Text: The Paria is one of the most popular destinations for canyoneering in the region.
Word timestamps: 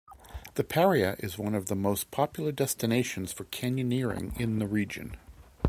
The 0.55 0.63
Paria 0.63 1.15
is 1.19 1.37
one 1.37 1.53
of 1.53 1.67
the 1.67 1.75
most 1.75 2.09
popular 2.09 2.51
destinations 2.51 3.31
for 3.31 3.45
canyoneering 3.45 4.35
in 4.39 4.57
the 4.57 4.65
region. 4.65 5.15